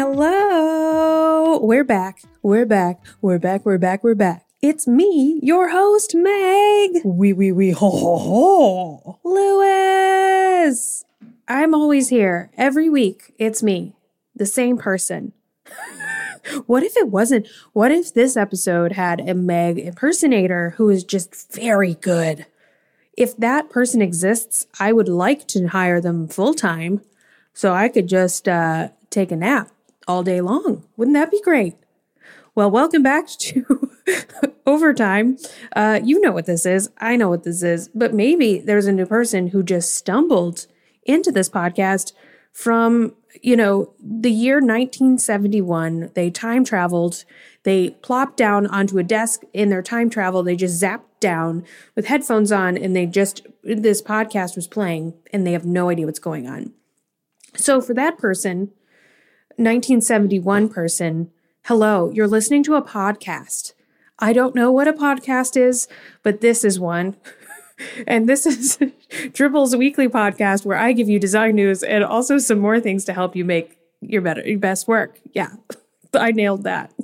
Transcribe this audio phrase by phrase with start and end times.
[0.00, 1.58] Hello.
[1.58, 2.22] We're back.
[2.40, 3.04] We're back.
[3.20, 3.66] We're back.
[3.66, 4.04] We're back.
[4.04, 4.46] We're back.
[4.62, 7.02] It's me, your host, Meg.
[7.04, 9.18] Wee wee wee ho ho ho.
[9.24, 11.04] Lewis.
[11.48, 12.48] I'm always here.
[12.56, 13.96] Every week, it's me,
[14.36, 15.32] the same person.
[16.66, 17.48] what if it wasn't?
[17.72, 22.46] What if this episode had a Meg impersonator who is just very good?
[23.16, 27.00] If that person exists, I would like to hire them full time
[27.52, 29.72] so I could just uh, take a nap
[30.08, 30.84] all day long.
[30.96, 31.74] Wouldn't that be great?
[32.54, 33.90] Well, welcome back to
[34.66, 35.36] Overtime.
[35.76, 36.90] Uh, you know what this is.
[36.98, 37.88] I know what this is.
[37.94, 40.66] But maybe there's a new person who just stumbled
[41.04, 42.12] into this podcast
[42.52, 46.10] from, you know, the year 1971.
[46.14, 47.24] They time traveled.
[47.62, 50.42] They plopped down onto a desk in their time travel.
[50.42, 51.64] They just zapped down
[51.94, 56.06] with headphones on and they just, this podcast was playing and they have no idea
[56.06, 56.72] what's going on.
[57.56, 58.72] So for that person,
[59.58, 61.32] 1971 person,
[61.64, 63.72] hello, you're listening to a podcast.
[64.20, 65.88] I don't know what a podcast is,
[66.22, 67.16] but this is one.
[68.06, 68.78] and this is
[69.32, 73.12] Dribbble's weekly podcast where I give you design news and also some more things to
[73.12, 75.18] help you make your better your best work.
[75.32, 75.50] Yeah.
[76.14, 76.94] I nailed that.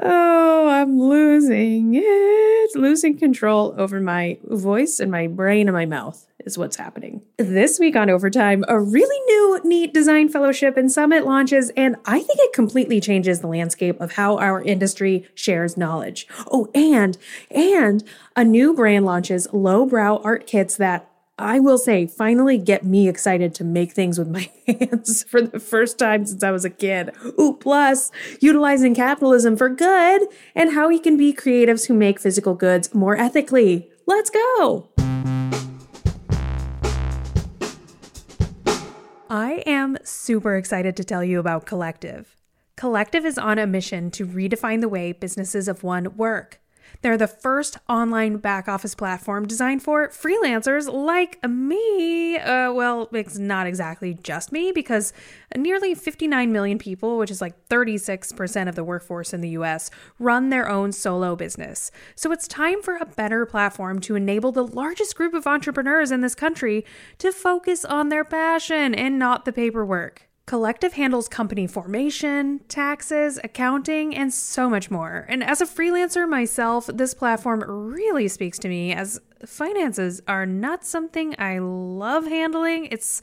[0.00, 2.76] Oh, I'm losing it.
[2.76, 7.22] Losing control over my voice and my brain and my mouth is what's happening.
[7.38, 12.20] This week on Overtime, a really new, neat design fellowship and summit launches, and I
[12.20, 16.26] think it completely changes the landscape of how our industry shares knowledge.
[16.50, 17.16] Oh, and,
[17.50, 18.04] and
[18.36, 23.56] a new brand launches lowbrow art kits that I will say, finally get me excited
[23.56, 27.10] to make things with my hands for the first time since I was a kid.
[27.40, 32.54] Ooh, plus, utilizing capitalism for good and how we can be creatives who make physical
[32.54, 33.90] goods more ethically.
[34.06, 34.90] Let's go!
[39.28, 42.36] I am super excited to tell you about Collective.
[42.76, 46.60] Collective is on a mission to redefine the way businesses of one work.
[47.02, 52.36] They're the first online back office platform designed for freelancers like me.
[52.36, 55.12] Uh, well, it's not exactly just me because
[55.56, 60.50] nearly 59 million people, which is like 36% of the workforce in the US, run
[60.50, 61.90] their own solo business.
[62.14, 66.20] So it's time for a better platform to enable the largest group of entrepreneurs in
[66.20, 66.84] this country
[67.18, 70.28] to focus on their passion and not the paperwork.
[70.46, 75.24] Collective handles company formation, taxes, accounting, and so much more.
[75.26, 80.84] And as a freelancer myself, this platform really speaks to me as finances are not
[80.84, 82.88] something I love handling.
[82.90, 83.22] It's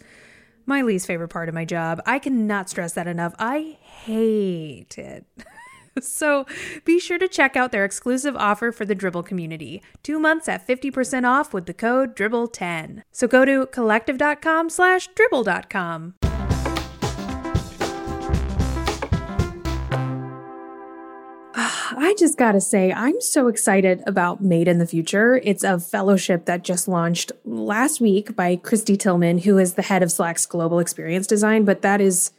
[0.66, 2.02] my least favorite part of my job.
[2.08, 3.36] I cannot stress that enough.
[3.38, 5.24] I hate it.
[6.02, 6.48] so
[6.86, 9.84] be sure to check out their exclusive offer for the Dribbble community.
[10.02, 13.04] Two months at 50% off with the code Dribbble10.
[13.12, 16.16] So go to collective.com slash dribbble.com.
[21.92, 25.40] I just got to say, I'm so excited about Made in the Future.
[25.44, 30.04] It's a fellowship that just launched last week by Kristy Tillman, who is the head
[30.04, 31.66] of Slack's global experience design.
[31.66, 32.32] But that is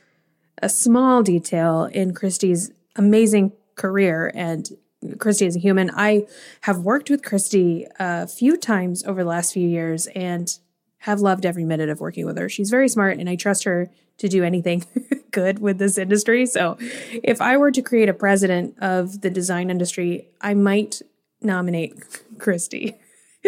[0.62, 4.30] a small detail in Kristy's amazing career.
[4.34, 4.68] And
[5.04, 5.90] Kristy is a human.
[5.94, 6.26] I
[6.62, 10.58] have worked with Kristy a few times over the last few years and
[10.98, 12.48] have loved every minute of working with her.
[12.48, 13.90] She's very smart, and I trust her
[14.22, 14.84] to do anything
[15.32, 16.46] good with this industry.
[16.46, 21.02] So, if I were to create a president of the design industry, I might
[21.42, 21.96] nominate
[22.36, 22.94] Kristy.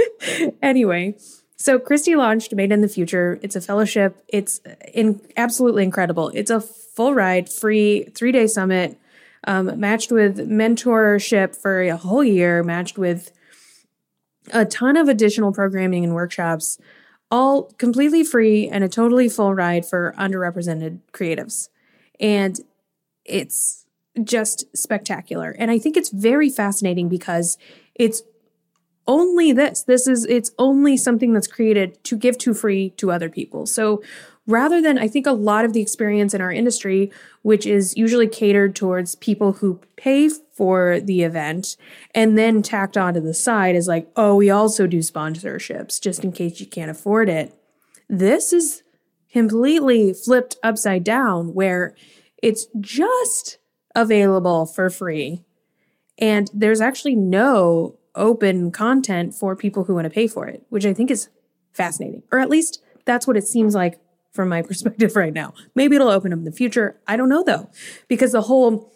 [0.62, 1.16] anyway,
[1.56, 3.38] so Kristy launched Made in the Future.
[3.40, 4.20] It's a fellowship.
[4.26, 4.60] It's
[4.92, 6.30] in, absolutely incredible.
[6.34, 8.98] It's a full ride, free three day summit,
[9.46, 13.30] um, matched with mentorship for a whole year, matched with
[14.52, 16.78] a ton of additional programming and workshops
[17.34, 21.68] all completely free and a totally full ride for underrepresented creatives.
[22.20, 22.60] And
[23.24, 23.86] it's
[24.22, 25.50] just spectacular.
[25.58, 27.58] And I think it's very fascinating because
[27.96, 28.22] it's
[29.08, 29.82] only this.
[29.82, 33.66] This is, it's only something that's created to give to free to other people.
[33.66, 34.00] So
[34.46, 37.10] rather than, I think a lot of the experience in our industry,
[37.42, 41.76] which is usually catered towards people who pay for the event
[42.14, 46.32] and then tacked onto the side is like, oh, we also do sponsorships just in
[46.32, 47.54] case you can't afford it.
[48.08, 48.82] This is
[49.32, 51.96] completely flipped upside down where
[52.40, 53.58] it's just
[53.96, 55.44] available for free.
[56.18, 60.86] And there's actually no open content for people who want to pay for it, which
[60.86, 61.28] I think is
[61.72, 62.22] fascinating.
[62.30, 63.98] Or at least that's what it seems like
[64.32, 65.52] from my perspective right now.
[65.74, 67.00] Maybe it'll open up in the future.
[67.08, 67.70] I don't know though,
[68.06, 68.93] because the whole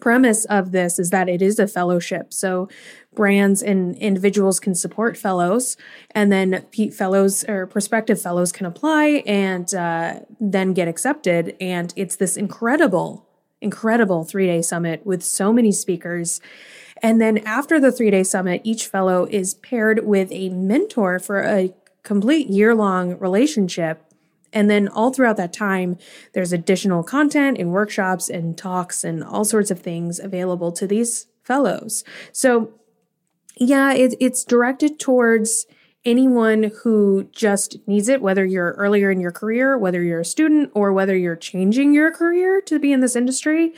[0.00, 2.32] premise of this is that it is a fellowship.
[2.32, 2.68] So
[3.14, 5.76] brands and individuals can support fellows,
[6.12, 11.56] and then fellows or prospective fellows can apply and uh, then get accepted.
[11.60, 13.26] And it's this incredible,
[13.60, 16.40] incredible three day summit with so many speakers.
[17.02, 21.42] And then after the three day summit, each fellow is paired with a mentor for
[21.42, 24.09] a complete year long relationship
[24.52, 25.96] and then all throughout that time,
[26.32, 31.26] there's additional content and workshops and talks and all sorts of things available to these
[31.42, 32.04] fellows.
[32.32, 32.72] So,
[33.56, 35.66] yeah, it, it's directed towards
[36.04, 40.70] anyone who just needs it, whether you're earlier in your career, whether you're a student,
[40.74, 43.74] or whether you're changing your career to be in this industry.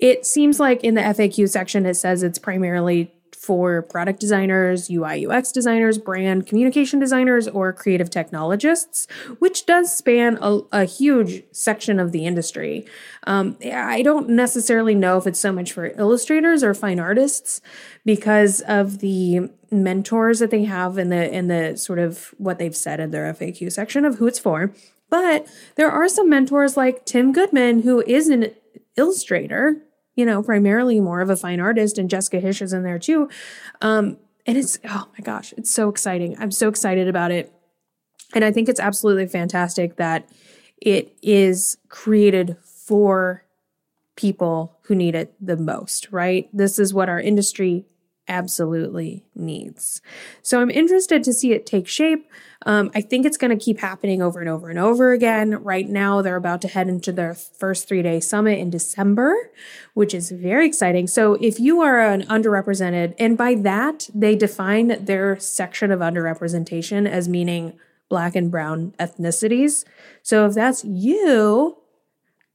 [0.00, 5.26] It seems like in the FAQ section, it says it's primarily for product designers, UI
[5.26, 9.06] UX designers, brand communication designers, or creative technologists,
[9.38, 12.84] which does span a, a huge section of the industry.
[13.26, 17.62] Um, I don't necessarily know if it's so much for illustrators or fine artists
[18.04, 22.76] because of the mentors that they have in the in the sort of what they've
[22.76, 24.74] said in their FAQ section of who it's for.
[25.08, 25.46] But
[25.76, 28.50] there are some mentors like Tim Goodman, who is an
[28.96, 29.80] illustrator
[30.14, 33.28] you know, primarily more of a fine artist, and Jessica Hische is in there too.
[33.80, 36.36] Um, and it's, oh my gosh, it's so exciting.
[36.38, 37.52] I'm so excited about it.
[38.34, 40.28] And I think it's absolutely fantastic that
[40.80, 43.44] it is created for
[44.16, 46.48] people who need it the most, right?
[46.52, 47.86] This is what our industry
[48.30, 50.00] absolutely needs.
[50.40, 52.30] So I'm interested to see it take shape.
[52.64, 55.62] Um, I think it's going to keep happening over and over and over again.
[55.62, 59.34] Right now, they're about to head into their first three day summit in December,
[59.94, 61.06] which is very exciting.
[61.06, 67.08] So if you are an underrepresented, and by that, they define their section of underrepresentation
[67.08, 67.78] as meaning
[68.08, 69.84] black and brown ethnicities.
[70.22, 71.78] So if that's you,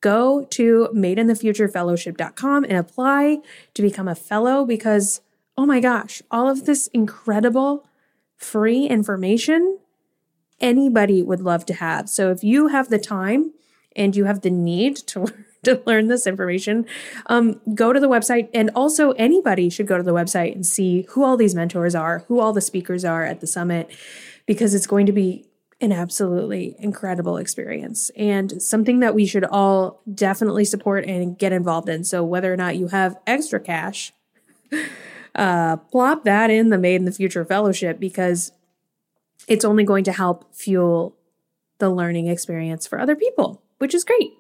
[0.02, 3.40] go to madeinthefuturefellowship.com and apply
[3.74, 5.22] to become a fellow because
[5.58, 7.88] oh my gosh, all of this incredible
[8.36, 9.80] free information
[10.60, 12.10] anybody would love to have.
[12.10, 13.54] So if you have the time
[13.96, 15.28] and you have the need to
[15.64, 16.86] to learn this information,
[17.26, 18.50] um, go to the website.
[18.54, 22.20] And also, anybody should go to the website and see who all these mentors are,
[22.28, 23.90] who all the speakers are at the summit,
[24.46, 25.48] because it's going to be
[25.82, 31.90] an absolutely incredible experience and something that we should all definitely support and get involved
[31.90, 32.04] in.
[32.04, 34.14] So, whether or not you have extra cash,
[35.36, 38.52] uh, plop that in the Made in the Future Fellowship because
[39.48, 41.16] it's only going to help fuel
[41.78, 44.32] the learning experience for other people, which is great.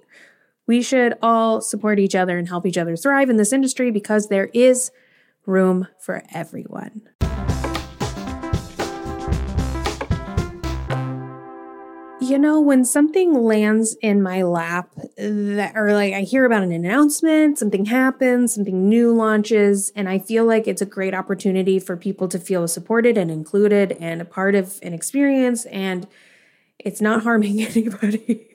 [0.67, 4.29] We should all support each other and help each other thrive in this industry because
[4.29, 4.91] there is
[5.45, 7.03] room for everyone.
[12.25, 16.71] You know, when something lands in my lap that, or like I hear about an
[16.71, 21.95] announcement, something happens, something new launches, and I feel like it's a great opportunity for
[21.95, 26.07] people to feel supported and included and a part of an experience and
[26.79, 28.54] it's not harming anybody.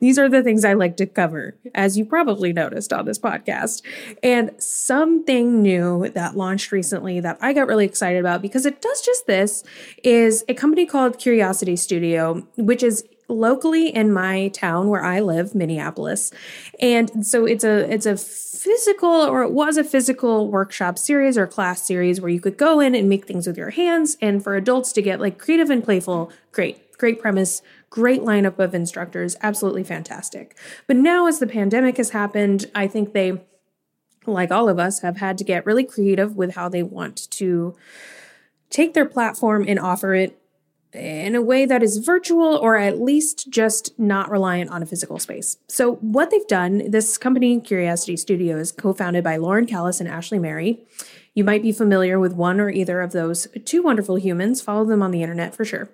[0.00, 3.82] These are the things I like to cover, as you probably noticed on this podcast.
[4.22, 9.00] And something new that launched recently that I got really excited about because it does
[9.02, 9.62] just this
[10.02, 15.54] is a company called Curiosity Studio, which is locally in my town where I live,
[15.54, 16.32] Minneapolis.
[16.80, 21.46] And so it's a it's a physical or it was a physical workshop series or
[21.46, 24.56] class series where you could go in and make things with your hands and for
[24.56, 26.86] adults to get like creative and playful, great.
[26.98, 30.56] Great premise, Great lineup of instructors, absolutely fantastic.
[30.86, 33.42] But now, as the pandemic has happened, I think they,
[34.26, 37.74] like all of us, have had to get really creative with how they want to
[38.70, 40.40] take their platform and offer it
[40.92, 45.18] in a way that is virtual or at least just not reliant on a physical
[45.18, 45.56] space.
[45.68, 50.08] So, what they've done, this company, Curiosity Studio, is co founded by Lauren Callis and
[50.08, 50.84] Ashley Mary.
[51.34, 54.60] You might be familiar with one or either of those two wonderful humans.
[54.60, 55.88] Follow them on the internet for sure.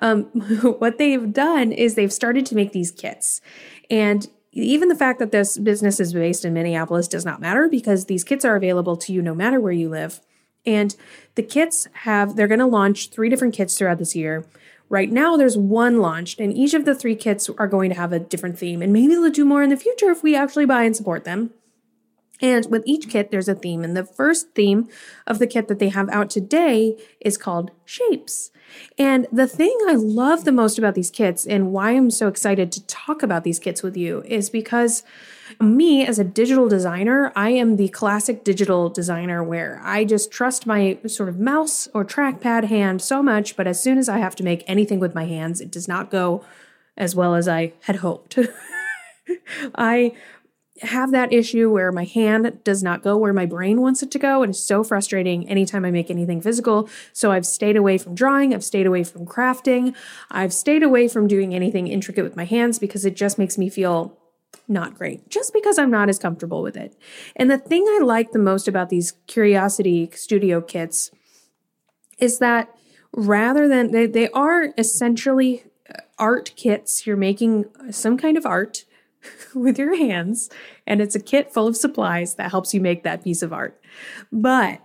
[0.00, 0.24] Um,
[0.78, 3.40] what they've done is they've started to make these kits.
[3.88, 8.06] And even the fact that this business is based in Minneapolis does not matter because
[8.06, 10.20] these kits are available to you no matter where you live.
[10.66, 10.94] And
[11.36, 14.44] the kits have, they're going to launch three different kits throughout this year.
[14.88, 18.12] Right now, there's one launched, and each of the three kits are going to have
[18.12, 18.82] a different theme.
[18.82, 21.50] And maybe they'll do more in the future if we actually buy and support them.
[22.40, 23.84] And with each kit, there's a theme.
[23.84, 24.88] And the first theme
[25.26, 28.50] of the kit that they have out today is called shapes.
[28.98, 32.70] And the thing I love the most about these kits and why I'm so excited
[32.72, 35.02] to talk about these kits with you is because
[35.60, 40.66] me as a digital designer, I am the classic digital designer where I just trust
[40.66, 43.56] my sort of mouse or trackpad hand so much.
[43.56, 46.10] But as soon as I have to make anything with my hands, it does not
[46.10, 46.44] go
[46.96, 48.38] as well as I had hoped.
[49.74, 50.12] I
[50.82, 54.18] have that issue where my hand does not go where my brain wants it to
[54.18, 54.42] go.
[54.42, 56.88] And it's so frustrating anytime I make anything physical.
[57.12, 58.54] So I've stayed away from drawing.
[58.54, 59.94] I've stayed away from crafting.
[60.30, 63.68] I've stayed away from doing anything intricate with my hands because it just makes me
[63.68, 64.16] feel
[64.68, 66.96] not great just because I'm not as comfortable with it.
[67.36, 71.10] And the thing I like the most about these Curiosity Studio kits
[72.18, 72.74] is that
[73.12, 78.84] rather than they, they are essentially uh, art kits, you're making some kind of art
[79.54, 80.50] with your hands,
[80.86, 83.80] and it's a kit full of supplies that helps you make that piece of art.
[84.32, 84.80] But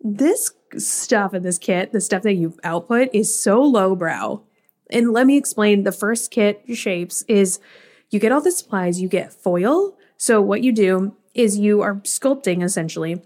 [0.00, 4.42] this stuff in this kit, the stuff that you output, is so lowbrow.
[4.90, 7.60] And let me explain the first kit shapes is
[8.10, 9.96] you get all the supplies, you get foil.
[10.16, 13.22] So what you do is you are sculpting essentially,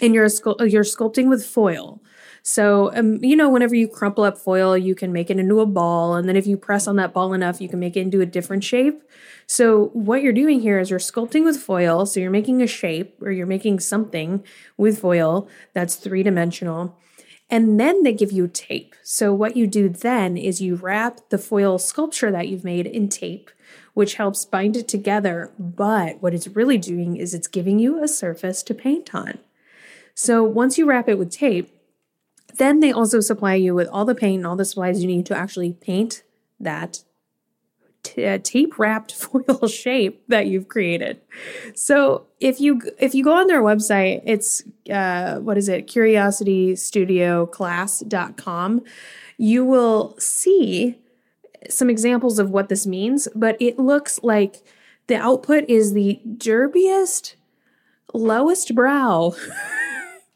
[0.00, 0.28] and you're
[0.60, 2.00] you're sculpting with foil.
[2.46, 5.66] So, um, you know, whenever you crumple up foil, you can make it into a
[5.66, 6.14] ball.
[6.14, 8.26] And then if you press on that ball enough, you can make it into a
[8.26, 9.02] different shape.
[9.46, 12.04] So, what you're doing here is you're sculpting with foil.
[12.04, 14.44] So, you're making a shape or you're making something
[14.76, 16.98] with foil that's three dimensional.
[17.48, 18.94] And then they give you tape.
[19.02, 23.08] So, what you do then is you wrap the foil sculpture that you've made in
[23.08, 23.50] tape,
[23.94, 25.50] which helps bind it together.
[25.58, 29.38] But what it's really doing is it's giving you a surface to paint on.
[30.14, 31.73] So, once you wrap it with tape,
[32.58, 35.26] then they also supply you with all the paint and all the supplies you need
[35.26, 36.22] to actually paint
[36.60, 37.02] that
[38.04, 41.20] t- uh, tape wrapped foil shape that you've created.
[41.74, 45.88] So if you if you go on their website, it's uh, what is it?
[45.88, 48.82] Curiositystudioclass.com.
[49.36, 51.00] You will see
[51.68, 54.62] some examples of what this means, but it looks like
[55.06, 57.36] the output is the derbiest,
[58.12, 59.34] lowest brow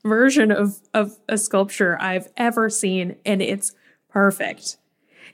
[0.08, 3.72] version of, of a sculpture I've ever seen, and it's
[4.08, 4.76] perfect.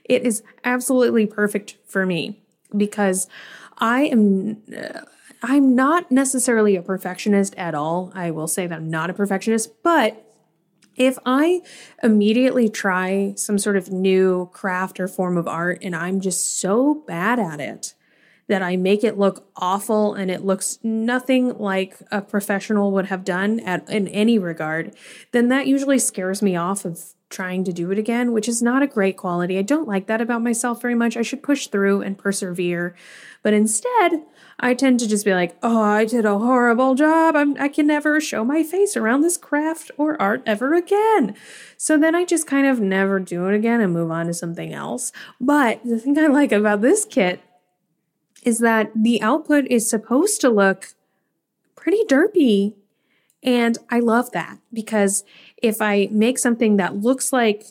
[0.03, 2.41] It is absolutely perfect for me
[2.75, 3.27] because
[3.77, 4.61] I am.
[4.75, 5.01] Uh,
[5.43, 8.11] I'm not necessarily a perfectionist at all.
[8.15, 10.25] I will say that I'm not a perfectionist, but
[10.95, 11.61] if I
[12.01, 17.03] immediately try some sort of new craft or form of art and I'm just so
[17.05, 17.94] bad at it,
[18.47, 23.23] that I make it look awful and it looks nothing like a professional would have
[23.23, 24.95] done at in any regard,
[25.31, 26.99] then that usually scares me off of
[27.29, 29.57] trying to do it again, which is not a great quality.
[29.57, 31.17] I don't like that about myself very much.
[31.17, 32.95] I should push through and persevere.
[33.41, 34.23] But instead,
[34.59, 37.35] I tend to just be like, oh, I did a horrible job.
[37.35, 41.35] I'm, I can never show my face around this craft or art ever again.
[41.77, 44.71] So then I just kind of never do it again and move on to something
[44.71, 45.11] else.
[45.41, 47.41] But the thing I like about this kit
[48.45, 50.93] is that the output is supposed to look
[51.75, 52.75] pretty derpy.
[53.43, 55.23] And I love that because
[55.61, 57.65] if I make something that looks like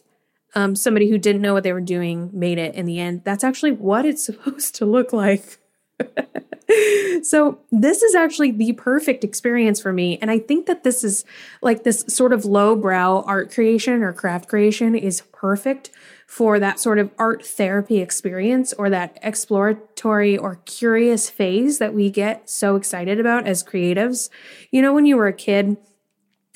[0.54, 3.42] um, somebody who didn't know what they were doing made it in the end, that's
[3.42, 5.58] actually what it's supposed to look like.
[7.22, 11.24] so this is actually the perfect experience for me and i think that this is
[11.62, 15.90] like this sort of low-brow art creation or craft creation is perfect
[16.34, 22.10] for that sort of art therapy experience or that exploratory or curious phase that we
[22.10, 24.30] get so excited about as creatives.
[24.72, 25.76] You know, when you were a kid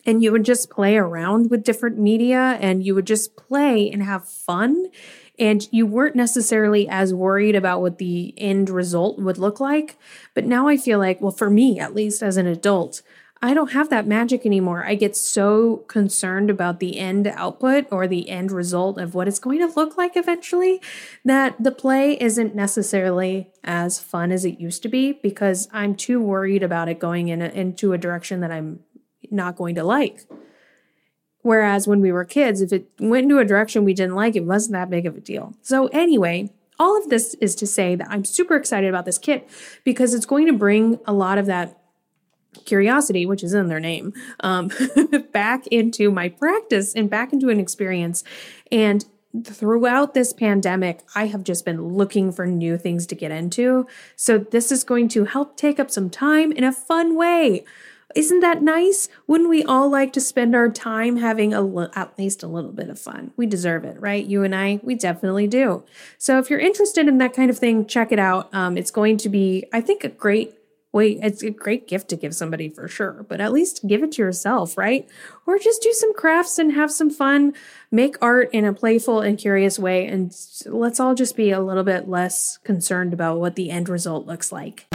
[0.04, 4.02] and you would just play around with different media and you would just play and
[4.02, 4.86] have fun.
[5.38, 9.96] And you weren't necessarily as worried about what the end result would look like.
[10.34, 13.00] But now I feel like, well, for me, at least as an adult,
[13.40, 14.84] I don't have that magic anymore.
[14.84, 19.38] I get so concerned about the end output or the end result of what it's
[19.38, 20.82] going to look like eventually
[21.24, 26.20] that the play isn't necessarily as fun as it used to be because I'm too
[26.20, 28.80] worried about it going in a, into a direction that I'm
[29.30, 30.26] not going to like.
[31.42, 34.44] Whereas when we were kids, if it went into a direction we didn't like, it
[34.44, 35.54] wasn't that big of a deal.
[35.62, 39.48] So, anyway, all of this is to say that I'm super excited about this kit
[39.84, 41.77] because it's going to bring a lot of that
[42.64, 44.70] curiosity, which is in their name, um,
[45.32, 48.24] back into my practice and back into an experience.
[48.70, 49.04] And
[49.44, 53.86] throughout this pandemic, I have just been looking for new things to get into.
[54.16, 57.64] So this is going to help take up some time in a fun way.
[58.14, 59.10] Isn't that nice?
[59.26, 62.72] Wouldn't we all like to spend our time having a li- at least a little
[62.72, 63.32] bit of fun?
[63.36, 64.24] We deserve it, right?
[64.24, 65.84] You and I, we definitely do.
[66.16, 68.52] So if you're interested in that kind of thing, check it out.
[68.54, 70.57] Um, it's going to be, I think, a great
[70.90, 74.12] Wait, it's a great gift to give somebody for sure, but at least give it
[74.12, 75.06] to yourself, right?
[75.46, 77.52] Or just do some crafts and have some fun,
[77.90, 81.84] make art in a playful and curious way, and let's all just be a little
[81.84, 84.86] bit less concerned about what the end result looks like.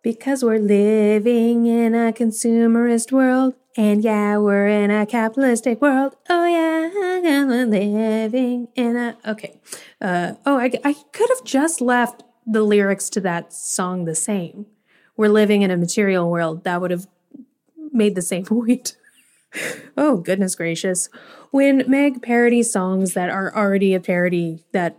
[0.00, 3.54] Because we're living in a consumerist world.
[3.76, 6.14] And yeah, we're in a capitalistic world.
[6.30, 6.90] Oh yeah,
[7.28, 9.16] I'm living in a.
[9.26, 9.60] Okay.
[10.00, 14.66] Uh, oh, I, I could have just left the lyrics to that song the same.
[15.16, 16.64] We're living in a material world.
[16.64, 17.08] That would have
[17.92, 18.96] made the same point.
[19.96, 21.08] oh, goodness gracious.
[21.50, 24.96] When Meg parodies songs that are already a parody that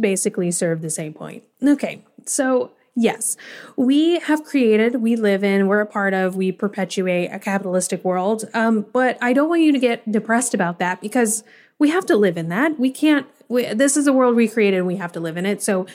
[0.00, 1.44] basically serve the same point.
[1.62, 3.36] Okay, so Yes,
[3.76, 8.46] we have created, we live in, we're a part of, we perpetuate a capitalistic world.
[8.54, 11.44] Um, but I don't want you to get depressed about that because
[11.78, 12.76] we have to live in that.
[12.76, 15.46] We can't, we, this is a world we created and we have to live in
[15.46, 15.62] it.
[15.62, 15.86] So,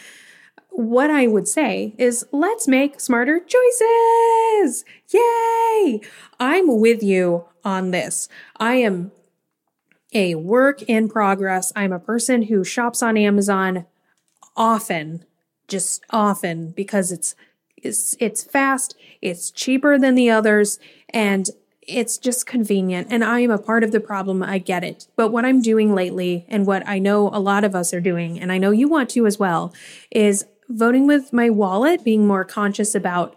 [0.69, 4.85] what I would say is let's make smarter choices.
[5.09, 5.99] Yay!
[6.39, 8.29] I'm with you on this.
[8.55, 9.11] I am
[10.13, 11.73] a work in progress.
[11.75, 13.87] I'm a person who shops on Amazon
[14.55, 15.25] often
[15.67, 17.35] just often because it's
[17.77, 20.79] it's it's fast, it's cheaper than the others,
[21.09, 21.49] and
[21.81, 23.07] it's just convenient.
[23.09, 24.41] And I am a part of the problem.
[24.41, 25.07] I get it.
[25.15, 28.39] But what I'm doing lately, and what I know a lot of us are doing,
[28.39, 29.73] and I know you want to as well,
[30.11, 33.35] is voting with my wallet, being more conscious about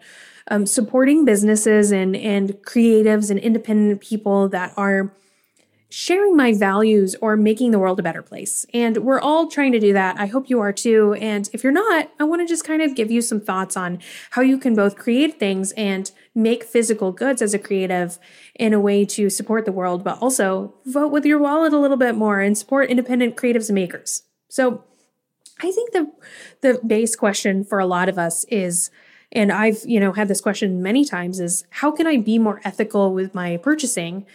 [0.48, 5.12] um, supporting businesses and and creatives and independent people that are
[5.96, 8.66] sharing my values or making the world a better place.
[8.74, 10.20] And we're all trying to do that.
[10.20, 11.14] I hope you are too.
[11.14, 14.00] And if you're not, I want to just kind of give you some thoughts on
[14.32, 18.18] how you can both create things and make physical goods as a creative
[18.56, 21.96] in a way to support the world, but also vote with your wallet a little
[21.96, 24.24] bit more and support independent creatives and makers.
[24.50, 24.84] So
[25.62, 26.12] I think the
[26.60, 28.90] the base question for a lot of us is
[29.32, 32.60] and I've, you know, had this question many times is how can I be more
[32.64, 34.26] ethical with my purchasing?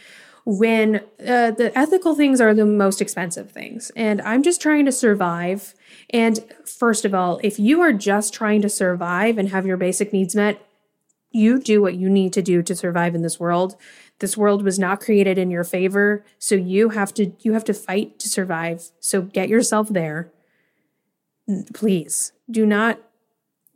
[0.46, 3.92] When uh, the ethical things are the most expensive things.
[3.96, 5.76] And I'm just trying to survive.
[6.10, 10.12] And first of all, if you are just trying to survive and have your basic
[10.12, 10.66] needs met,
[11.32, 13.76] you do what you need to do to survive in this world.
[14.20, 17.74] This world was not created in your favor, so you have to you have to
[17.74, 18.92] fight to survive.
[19.00, 20.32] So get yourself there.
[21.74, 23.00] Please do not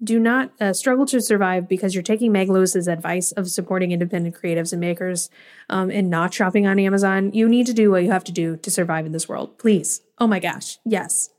[0.03, 4.35] do not uh, struggle to survive because you're taking Meg Lewis's advice of supporting independent
[4.35, 5.29] creatives and makers
[5.69, 7.31] um, and not shopping on Amazon.
[7.33, 9.57] You need to do what you have to do to survive in this world.
[9.57, 10.01] Please.
[10.19, 10.79] Oh my gosh.
[10.85, 11.29] Yes.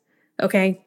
[0.41, 0.83] Okay.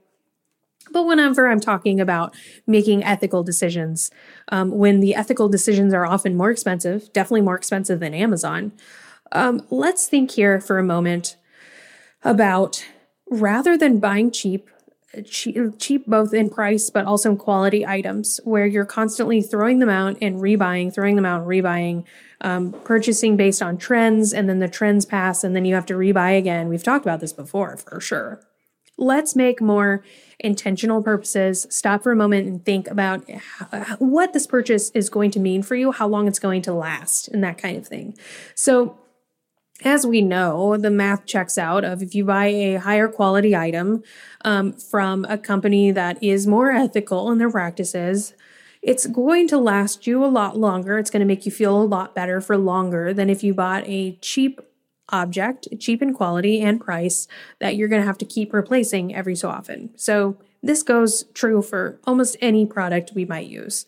[0.91, 4.09] But whenever I'm talking about making ethical decisions,
[4.49, 8.71] um, when the ethical decisions are often more expensive, definitely more expensive than Amazon,
[9.31, 11.37] um, let's think here for a moment
[12.23, 12.83] about
[13.29, 14.69] rather than buying cheap,
[15.25, 19.89] cheap, cheap both in price but also in quality items where you're constantly throwing them
[19.89, 22.03] out and rebuying, throwing them out and rebuying,
[22.41, 25.93] um, purchasing based on trends, and then the trends pass and then you have to
[25.95, 26.69] rebuy again.
[26.69, 28.41] We've talked about this before for sure.
[28.97, 30.03] Let's make more
[30.39, 31.65] intentional purposes.
[31.69, 33.23] Stop for a moment and think about
[33.99, 37.29] what this purchase is going to mean for you, how long it's going to last,
[37.29, 38.17] and that kind of thing.
[38.55, 38.97] So,
[39.83, 44.03] as we know, the math checks out of if you buy a higher quality item
[44.43, 48.33] um, from a company that is more ethical in their practices,
[48.81, 50.97] it's going to last you a lot longer.
[50.97, 53.87] It's going to make you feel a lot better for longer than if you bought
[53.87, 54.61] a cheap
[55.09, 57.27] object, cheap in quality and price,
[57.59, 59.91] that you're going to have to keep replacing every so often.
[59.95, 63.85] So, this goes true for almost any product we might use.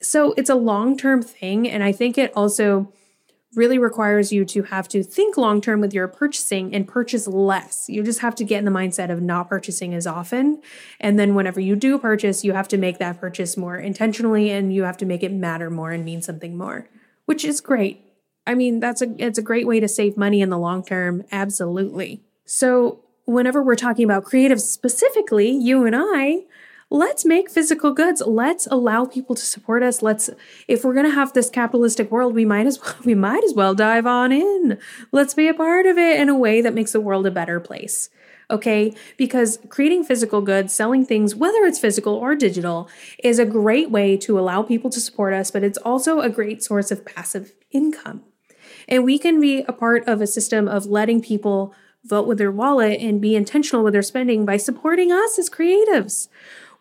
[0.00, 1.68] So, it's a long term thing.
[1.68, 2.92] And I think it also
[3.56, 7.88] really requires you to have to think long term with your purchasing and purchase less.
[7.88, 10.62] You just have to get in the mindset of not purchasing as often.
[11.00, 14.72] And then whenever you do purchase, you have to make that purchase more intentionally and
[14.72, 16.88] you have to make it matter more and mean something more,
[17.26, 18.00] which is great.
[18.46, 21.24] I mean, that's a it's a great way to save money in the long term,
[21.32, 22.22] absolutely.
[22.44, 26.44] So, whenever we're talking about creative specifically, you and I,
[26.94, 28.22] let's make physical goods.
[28.24, 30.00] Let's allow people to support us.
[30.00, 30.30] Let's
[30.68, 33.52] if we're going to have this capitalistic world, we might as well we might as
[33.52, 34.78] well dive on in.
[35.12, 37.58] Let's be a part of it in a way that makes the world a better
[37.58, 38.08] place.
[38.50, 38.94] Okay?
[39.16, 42.88] Because creating physical goods, selling things, whether it's physical or digital,
[43.22, 46.62] is a great way to allow people to support us, but it's also a great
[46.62, 48.22] source of passive income.
[48.86, 52.52] And we can be a part of a system of letting people vote with their
[52.52, 56.28] wallet and be intentional with their spending by supporting us as creatives.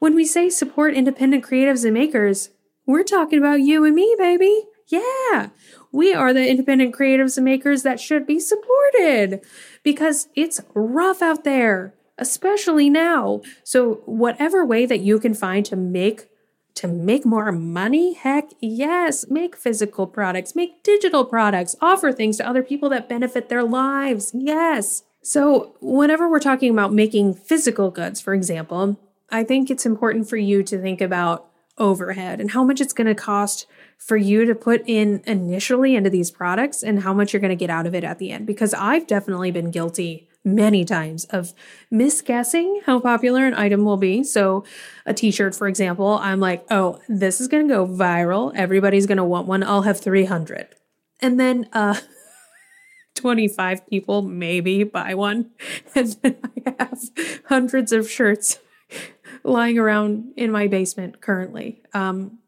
[0.03, 2.49] When we say support independent creatives and makers,
[2.85, 4.65] we're talking about you and me, baby.
[4.89, 5.51] Yeah,
[5.93, 9.39] we are the independent creatives and makers that should be supported
[9.81, 13.43] because it's rough out there, especially now.
[13.63, 16.27] So, whatever way that you can find to make
[16.75, 18.11] to make more money?
[18.11, 23.47] Heck yes, make physical products, make digital products, offer things to other people that benefit
[23.47, 24.33] their lives.
[24.33, 25.03] Yes.
[25.21, 28.99] So, whenever we're talking about making physical goods, for example,
[29.33, 33.07] I think it's important for you to think about overhead and how much it's going
[33.07, 33.65] to cost
[33.97, 37.55] for you to put in initially into these products and how much you're going to
[37.55, 38.45] get out of it at the end.
[38.45, 41.53] Because I've definitely been guilty many times of
[41.89, 44.23] misguessing how popular an item will be.
[44.23, 44.65] So,
[45.03, 48.53] a t shirt, for example, I'm like, oh, this is going to go viral.
[48.55, 49.63] Everybody's going to want one.
[49.63, 50.75] I'll have 300.
[51.21, 51.95] And then, uh,
[53.15, 55.51] 25 people maybe buy one.
[55.95, 56.99] And then I have
[57.47, 58.59] hundreds of shirts
[59.43, 61.81] lying around in my basement currently.
[61.93, 62.39] Um,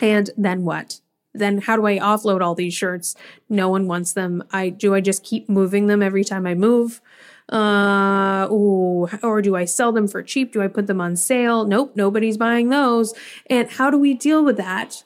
[0.00, 1.00] and then what?
[1.32, 3.16] Then how do I offload all these shirts?
[3.48, 4.44] No one wants them.
[4.52, 7.00] I do I just keep moving them every time I move?
[7.48, 10.52] Uh, ooh, or do I sell them for cheap?
[10.52, 11.66] Do I put them on sale?
[11.66, 13.12] Nope, nobody's buying those.
[13.50, 15.02] And how do we deal with that?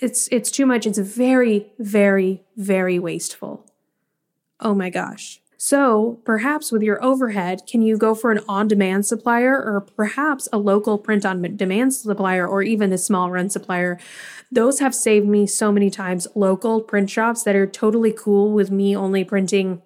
[0.00, 0.86] It's it's too much.
[0.86, 3.66] It's very, very, very wasteful.
[4.60, 5.41] Oh my gosh.
[5.64, 10.48] So perhaps with your overhead, can you go for an on demand supplier or perhaps
[10.52, 13.96] a local print on demand supplier or even a small run supplier?
[14.50, 16.26] Those have saved me so many times.
[16.34, 19.82] Local print shops that are totally cool with me only printing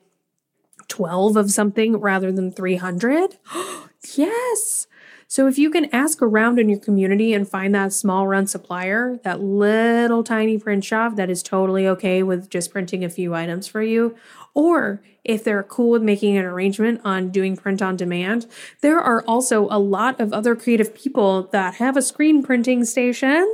[0.89, 3.37] 12 of something rather than 300.
[4.15, 4.87] yes.
[5.29, 9.19] So if you can ask around in your community and find that small run supplier,
[9.25, 13.67] that little tiny print shop that is totally okay with just printing a few items
[13.67, 14.15] for you,
[14.57, 18.47] or if they're cool with making an arrangement on doing print on demand,
[18.81, 23.47] there are also a lot of other creative people that have a screen printing station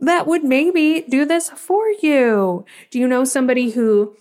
[0.00, 2.64] that would maybe do this for you.
[2.90, 4.16] Do you know somebody who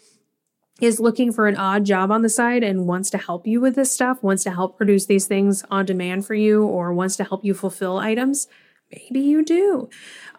[0.80, 3.74] is looking for an odd job on the side and wants to help you with
[3.74, 7.24] this stuff, wants to help produce these things on demand for you, or wants to
[7.24, 8.48] help you fulfill items,
[8.92, 9.90] maybe you do.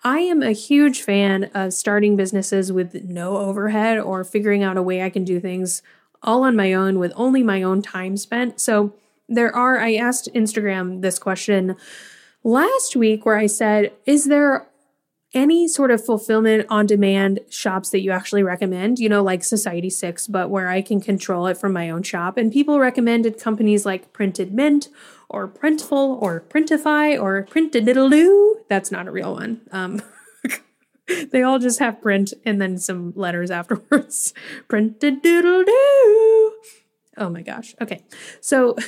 [0.04, 4.82] I am a huge fan of starting businesses with no overhead or figuring out a
[4.82, 5.82] way I can do things
[6.22, 8.60] all on my own with only my own time spent.
[8.60, 8.94] So
[9.28, 11.76] there are, I asked Instagram this question
[12.42, 14.68] last week where I said, Is there
[15.34, 19.90] any sort of fulfillment on demand shops that you actually recommend, you know, like Society
[19.90, 22.38] 6, but where I can control it from my own shop.
[22.38, 24.88] And people recommended companies like Printed Mint
[25.28, 28.54] or Printful or Printify or Printadiddledoo.
[28.68, 29.60] That's not a real one.
[29.70, 30.02] Um,
[31.32, 34.32] they all just have print and then some letters afterwards.
[34.68, 36.50] Printadiddledoo.
[37.16, 37.74] Oh my gosh.
[37.80, 38.04] Okay.
[38.40, 38.76] So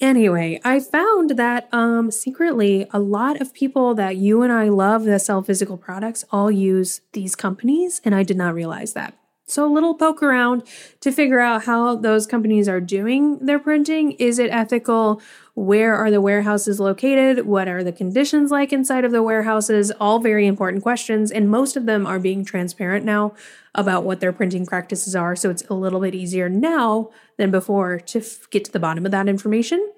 [0.00, 5.04] Anyway, I found that um, secretly a lot of people that you and I love
[5.04, 9.18] that sell physical products all use these companies, and I did not realize that.
[9.48, 10.62] So, a little poke around
[11.00, 14.12] to figure out how those companies are doing their printing.
[14.12, 15.22] Is it ethical?
[15.54, 17.46] Where are the warehouses located?
[17.46, 19.90] What are the conditions like inside of the warehouses?
[19.92, 23.32] All very important questions, and most of them are being transparent now
[23.74, 25.34] about what their printing practices are.
[25.34, 27.08] So, it's a little bit easier now
[27.38, 29.92] than before to f- get to the bottom of that information.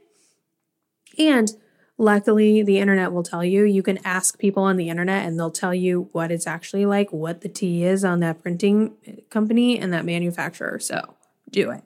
[1.18, 1.52] And
[2.00, 3.62] luckily, the internet will tell you.
[3.64, 7.12] You can ask people on the internet and they'll tell you what it's actually like,
[7.12, 8.96] what the tea is on that printing
[9.28, 10.78] company and that manufacturer.
[10.80, 11.14] So
[11.50, 11.82] do it.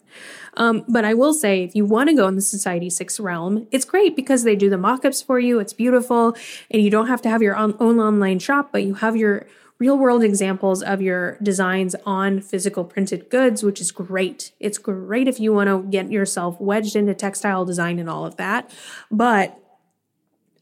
[0.56, 3.66] Um, but I will say, if you want to go in the Society 6 realm,
[3.72, 5.58] it's great because they do the mock ups for you.
[5.58, 6.36] It's beautiful.
[6.70, 9.46] And you don't have to have your own, own online shop, but you have your
[9.80, 14.52] real world examples of your designs on physical printed goods, which is great.
[14.60, 18.36] It's great if you want to get yourself wedged into textile design and all of
[18.36, 18.70] that.
[19.10, 19.60] But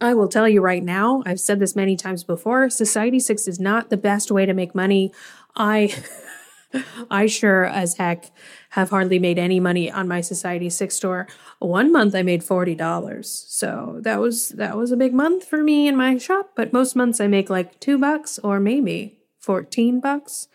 [0.03, 3.61] I will tell you right now, I've said this many times before, Society 6 is
[3.61, 5.13] not the best way to make money.
[5.55, 5.95] I
[7.11, 8.31] I sure as heck
[8.71, 11.29] have hardly made any money on my Society 6 store.
[11.61, 13.25] One month I made $40.
[13.25, 16.97] So that was that was a big month for me in my shop, but most
[16.97, 20.49] months I make like 2 bucks or maybe 14 bucks.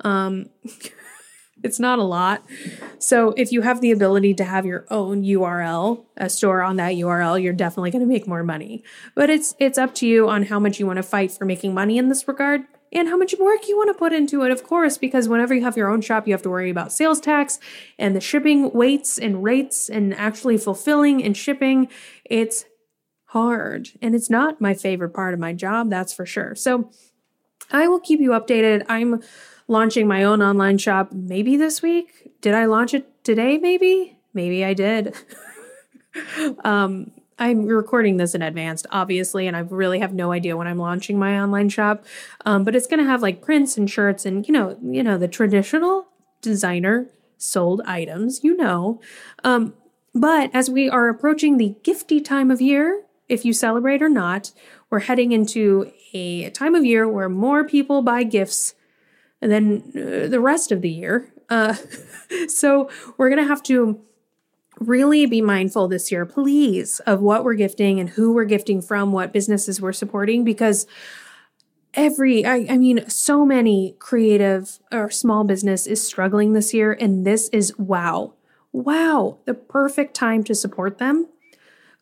[0.00, 0.46] Um
[1.64, 2.44] it's not a lot.
[2.98, 6.92] So if you have the ability to have your own URL, a store on that
[6.92, 8.84] URL, you're definitely going to make more money.
[9.14, 11.74] But it's it's up to you on how much you want to fight for making
[11.74, 14.62] money in this regard and how much work you want to put into it, of
[14.62, 17.58] course, because whenever you have your own shop, you have to worry about sales tax
[17.98, 21.88] and the shipping weights and rates and actually fulfilling and shipping.
[22.24, 22.66] It's
[23.28, 23.88] hard.
[24.00, 26.54] And it's not my favorite part of my job, that's for sure.
[26.54, 26.90] So
[27.72, 28.84] I will keep you updated.
[28.88, 29.22] I'm
[29.68, 32.32] launching my own online shop maybe this week.
[32.40, 33.58] Did I launch it today?
[33.58, 34.18] Maybe.
[34.32, 35.14] Maybe I did.
[36.64, 40.78] um, I'm recording this in advance, obviously, and I really have no idea when I'm
[40.78, 42.04] launching my online shop.
[42.44, 45.18] Um, but it's going to have like prints and shirts and you know, you know,
[45.18, 46.06] the traditional
[46.40, 49.00] designer sold items, you know.
[49.42, 49.74] Um,
[50.14, 54.52] but as we are approaching the gifty time of year, if you celebrate or not,
[54.90, 58.74] we're heading into a time of year where more people buy gifts
[59.48, 61.32] than uh, the rest of the year.
[61.48, 61.74] Uh,
[62.48, 64.00] so we're going to have to
[64.80, 69.12] really be mindful this year, please, of what we're gifting and who we're gifting from,
[69.12, 70.86] what businesses we're supporting, because
[71.94, 76.92] every, I, I mean, so many creative or small business is struggling this year.
[76.92, 78.34] And this is wow,
[78.72, 81.28] wow, the perfect time to support them.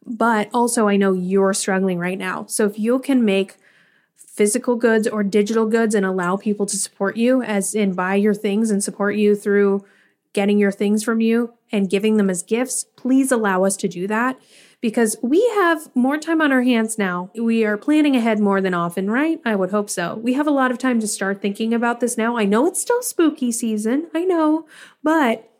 [0.04, 2.46] But also, I know you're struggling right now.
[2.46, 3.56] So if you can make
[4.28, 8.34] physical goods or digital goods and allow people to support you, as in buy your
[8.34, 9.84] things and support you through
[10.32, 14.06] getting your things from you and giving them as gifts, please allow us to do
[14.06, 14.40] that
[14.80, 17.30] because we have more time on our hands now.
[17.34, 19.40] We are planning ahead more than often, right?
[19.44, 20.16] I would hope so.
[20.16, 22.36] We have a lot of time to start thinking about this now.
[22.36, 24.66] I know it's still spooky season, I know,
[25.02, 25.51] but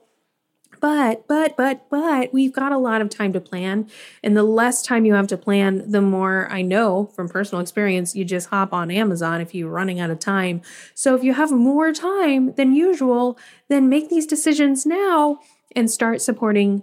[0.82, 3.88] but, but, but, but we've got a lot of time to plan.
[4.20, 8.16] And the less time you have to plan, the more I know from personal experience,
[8.16, 10.60] you just hop on Amazon if you're running out of time.
[10.92, 15.38] So if you have more time than usual, then make these decisions now
[15.76, 16.82] and start supporting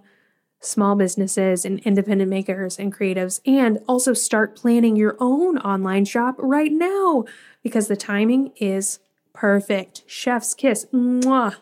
[0.62, 6.36] small businesses and independent makers and creatives, and also start planning your own online shop
[6.38, 7.26] right now
[7.64, 9.00] because the timing is
[9.34, 10.04] perfect.
[10.08, 10.86] Chef's kiss.
[10.94, 11.56] Mwah.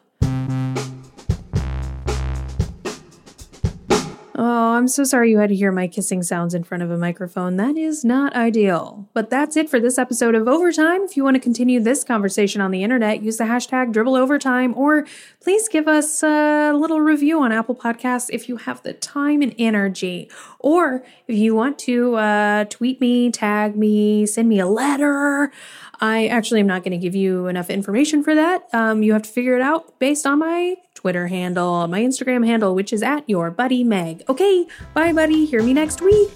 [4.40, 6.98] Oh, I'm so sorry you had to hear my kissing sounds in front of a
[6.98, 7.58] microphone.
[7.58, 9.10] That is not ideal.
[9.16, 11.02] But that's it for this episode of Overtime.
[11.02, 15.08] If you want to continue this conversation on the internet, use the hashtag DribbbleOvertime or
[15.42, 19.56] please give us a little review on Apple Podcasts if you have the time and
[19.58, 20.30] energy.
[20.60, 25.52] Or if you want to uh, tweet me, tag me, send me a letter.
[26.00, 28.68] I actually am not going to give you enough information for that.
[28.72, 32.74] Um, you have to figure it out based on my Twitter handle, my Instagram handle,
[32.74, 34.24] which is at your buddy Meg.
[34.28, 35.46] Okay, bye, buddy.
[35.46, 36.30] Hear me next week.